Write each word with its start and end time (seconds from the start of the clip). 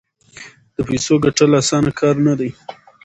د 0.75 0.77
پیسو 0.87 1.13
ګټل 1.25 1.51
اسانه 1.61 1.91
کار 1.99 2.15
نه 2.27 2.33
دی. 2.39 2.49